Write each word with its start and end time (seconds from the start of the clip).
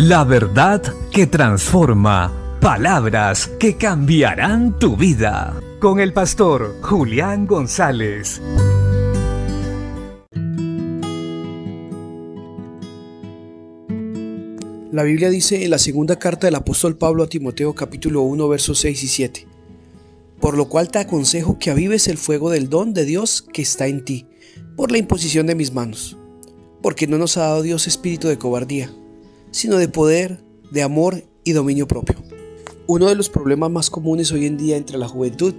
La 0.00 0.22
verdad 0.22 0.80
que 1.10 1.26
transforma. 1.26 2.32
Palabras 2.60 3.48
que 3.58 3.76
cambiarán 3.76 4.78
tu 4.78 4.96
vida. 4.96 5.60
Con 5.80 5.98
el 5.98 6.12
pastor 6.12 6.76
Julián 6.82 7.48
González. 7.48 8.40
La 14.92 15.02
Biblia 15.02 15.30
dice 15.30 15.64
en 15.64 15.70
la 15.70 15.80
segunda 15.80 16.16
carta 16.16 16.46
del 16.46 16.54
apóstol 16.54 16.96
Pablo 16.96 17.24
a 17.24 17.28
Timoteo 17.28 17.74
capítulo 17.74 18.22
1 18.22 18.48
versos 18.48 18.78
6 18.78 19.02
y 19.02 19.08
7. 19.08 19.46
Por 20.40 20.56
lo 20.56 20.68
cual 20.68 20.92
te 20.92 21.00
aconsejo 21.00 21.58
que 21.58 21.72
avives 21.72 22.06
el 22.06 22.18
fuego 22.18 22.50
del 22.50 22.68
don 22.68 22.94
de 22.94 23.04
Dios 23.04 23.42
que 23.42 23.62
está 23.62 23.88
en 23.88 24.04
ti, 24.04 24.26
por 24.76 24.92
la 24.92 24.98
imposición 24.98 25.48
de 25.48 25.56
mis 25.56 25.72
manos. 25.74 26.16
Porque 26.82 27.08
no 27.08 27.18
nos 27.18 27.36
ha 27.36 27.40
dado 27.40 27.62
Dios 27.62 27.88
espíritu 27.88 28.28
de 28.28 28.38
cobardía, 28.38 28.92
sino 29.50 29.76
de 29.76 29.88
poder, 29.88 30.42
de 30.70 30.82
amor 30.82 31.24
y 31.44 31.52
dominio 31.52 31.88
propio. 31.88 32.16
Uno 32.86 33.06
de 33.06 33.14
los 33.14 33.28
problemas 33.28 33.70
más 33.70 33.90
comunes 33.90 34.32
hoy 34.32 34.46
en 34.46 34.56
día 34.56 34.76
entre 34.76 34.98
la 34.98 35.08
juventud 35.08 35.54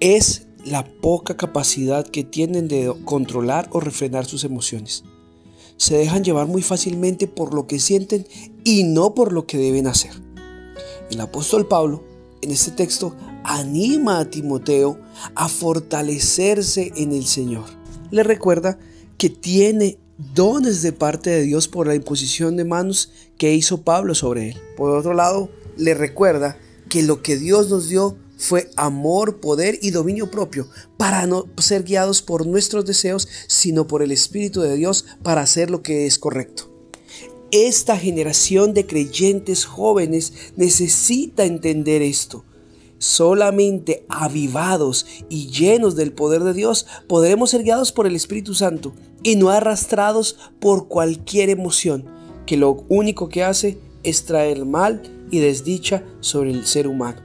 es 0.00 0.48
la 0.64 0.84
poca 0.84 1.36
capacidad 1.36 2.06
que 2.06 2.24
tienen 2.24 2.68
de 2.68 2.92
controlar 3.04 3.68
o 3.70 3.80
refrenar 3.80 4.24
sus 4.24 4.44
emociones 4.44 5.04
se 5.76 5.96
dejan 5.96 6.24
llevar 6.24 6.46
muy 6.46 6.62
fácilmente 6.62 7.26
por 7.26 7.54
lo 7.54 7.66
que 7.66 7.78
sienten 7.78 8.26
y 8.64 8.84
no 8.84 9.14
por 9.14 9.32
lo 9.32 9.46
que 9.46 9.58
deben 9.58 9.86
hacer. 9.86 10.12
El 11.10 11.20
apóstol 11.20 11.68
Pablo 11.68 12.02
en 12.42 12.50
este 12.50 12.70
texto 12.70 13.14
anima 13.44 14.18
a 14.18 14.30
Timoteo 14.30 14.98
a 15.34 15.48
fortalecerse 15.48 16.92
en 16.96 17.12
el 17.12 17.26
Señor. 17.26 17.64
Le 18.10 18.22
recuerda 18.22 18.78
que 19.18 19.30
tiene 19.30 19.98
dones 20.18 20.82
de 20.82 20.92
parte 20.92 21.30
de 21.30 21.42
Dios 21.42 21.68
por 21.68 21.86
la 21.86 21.94
imposición 21.94 22.56
de 22.56 22.64
manos 22.64 23.10
que 23.38 23.54
hizo 23.54 23.82
Pablo 23.82 24.14
sobre 24.14 24.50
él. 24.50 24.60
Por 24.76 24.90
otro 24.90 25.14
lado, 25.14 25.50
le 25.76 25.94
recuerda 25.94 26.58
que 26.88 27.02
lo 27.02 27.22
que 27.22 27.36
Dios 27.36 27.68
nos 27.68 27.88
dio 27.88 28.16
fue 28.36 28.70
amor, 28.76 29.40
poder 29.40 29.78
y 29.80 29.90
dominio 29.90 30.30
propio, 30.30 30.68
para 30.96 31.26
no 31.26 31.46
ser 31.58 31.84
guiados 31.84 32.22
por 32.22 32.46
nuestros 32.46 32.84
deseos, 32.84 33.28
sino 33.46 33.86
por 33.86 34.02
el 34.02 34.12
Espíritu 34.12 34.60
de 34.60 34.76
Dios 34.76 35.06
para 35.22 35.40
hacer 35.40 35.70
lo 35.70 35.82
que 35.82 36.06
es 36.06 36.18
correcto. 36.18 36.70
Esta 37.50 37.96
generación 37.96 38.74
de 38.74 38.86
creyentes 38.86 39.64
jóvenes 39.64 40.32
necesita 40.56 41.44
entender 41.44 42.02
esto. 42.02 42.44
Solamente 42.98 44.06
avivados 44.08 45.06
y 45.28 45.48
llenos 45.48 45.96
del 45.96 46.12
poder 46.12 46.44
de 46.44 46.54
Dios 46.54 46.86
podremos 47.08 47.50
ser 47.50 47.62
guiados 47.62 47.92
por 47.92 48.06
el 48.06 48.16
Espíritu 48.16 48.54
Santo 48.54 48.94
y 49.22 49.36
no 49.36 49.50
arrastrados 49.50 50.38
por 50.60 50.88
cualquier 50.88 51.50
emoción 51.50 52.06
que 52.46 52.56
lo 52.56 52.84
único 52.88 53.28
que 53.28 53.44
hace 53.44 53.78
es 54.02 54.24
traer 54.24 54.64
mal 54.64 55.02
y 55.30 55.40
desdicha 55.40 56.04
sobre 56.20 56.52
el 56.52 56.66
ser 56.66 56.86
humano. 56.86 57.20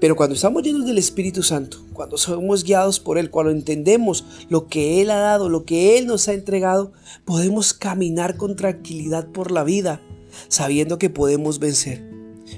Pero 0.00 0.16
cuando 0.16 0.34
estamos 0.34 0.64
llenos 0.64 0.84
del 0.84 0.98
Espíritu 0.98 1.44
Santo, 1.44 1.78
cuando 1.92 2.16
somos 2.16 2.64
guiados 2.64 2.98
por 2.98 3.18
Él, 3.18 3.30
cuando 3.30 3.52
entendemos 3.52 4.24
lo 4.48 4.66
que 4.66 5.00
Él 5.00 5.10
ha 5.10 5.18
dado, 5.18 5.48
lo 5.48 5.64
que 5.64 5.96
Él 5.96 6.06
nos 6.06 6.26
ha 6.26 6.32
entregado, 6.32 6.92
podemos 7.24 7.72
caminar 7.72 8.36
con 8.36 8.56
tranquilidad 8.56 9.28
por 9.28 9.52
la 9.52 9.62
vida, 9.62 10.00
sabiendo 10.48 10.98
que 10.98 11.10
podemos 11.10 11.60
vencer. 11.60 12.11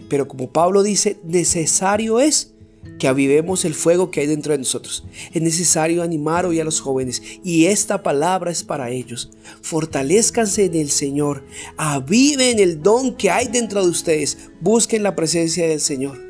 Pero 0.08 0.28
como 0.28 0.50
Pablo 0.50 0.82
dice, 0.82 1.18
necesario 1.24 2.20
es 2.20 2.54
que 2.98 3.08
avivemos 3.08 3.64
el 3.64 3.74
fuego 3.74 4.10
que 4.10 4.20
hay 4.20 4.26
dentro 4.26 4.52
de 4.52 4.58
nosotros. 4.58 5.04
Es 5.32 5.42
necesario 5.42 6.02
animar 6.02 6.46
hoy 6.46 6.60
a 6.60 6.64
los 6.64 6.80
jóvenes 6.80 7.22
y 7.42 7.66
esta 7.66 8.02
palabra 8.02 8.50
es 8.50 8.62
para 8.62 8.90
ellos. 8.90 9.30
Fortalezcanse 9.62 10.66
en 10.66 10.74
el 10.74 10.90
Señor, 10.90 11.44
aviven 11.76 12.58
el 12.58 12.82
don 12.82 13.16
que 13.16 13.30
hay 13.30 13.48
dentro 13.48 13.82
de 13.82 13.90
ustedes, 13.90 14.38
busquen 14.60 15.02
la 15.02 15.16
presencia 15.16 15.66
del 15.66 15.80
Señor 15.80 16.22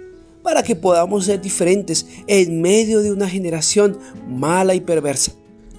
para 0.42 0.62
que 0.62 0.76
podamos 0.76 1.24
ser 1.24 1.40
diferentes 1.40 2.06
en 2.26 2.60
medio 2.60 3.00
de 3.00 3.10
una 3.10 3.28
generación 3.28 3.98
mala 4.28 4.74
y 4.74 4.80
perversa. 4.80 5.32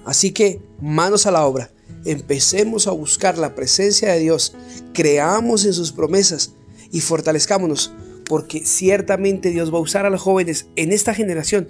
Así 0.04 0.32
que 0.32 0.60
manos 0.80 1.24
a 1.26 1.30
la 1.30 1.46
obra, 1.46 1.70
empecemos 2.04 2.88
a 2.88 2.90
buscar 2.90 3.38
la 3.38 3.54
presencia 3.54 4.12
de 4.12 4.20
Dios, 4.20 4.54
creamos 4.92 5.64
en 5.64 5.72
sus 5.72 5.92
promesas 5.92 6.52
y 6.92 7.00
fortalezcámonos, 7.00 7.92
porque 8.24 8.64
ciertamente 8.64 9.50
Dios 9.50 9.72
va 9.72 9.78
a 9.78 9.82
usar 9.82 10.06
a 10.06 10.10
los 10.10 10.22
jóvenes 10.22 10.66
en 10.76 10.92
esta 10.92 11.14
generación 11.14 11.68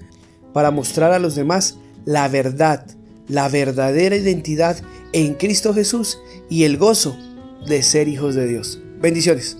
para 0.52 0.70
mostrar 0.70 1.12
a 1.12 1.18
los 1.18 1.34
demás 1.34 1.78
la 2.04 2.28
verdad, 2.28 2.86
la 3.28 3.48
verdadera 3.48 4.16
identidad 4.16 4.78
en 5.12 5.34
Cristo 5.34 5.74
Jesús 5.74 6.18
y 6.48 6.64
el 6.64 6.78
gozo 6.78 7.16
de 7.66 7.82
ser 7.82 8.08
hijos 8.08 8.34
de 8.34 8.46
Dios. 8.46 8.80
Bendiciones. 9.00 9.58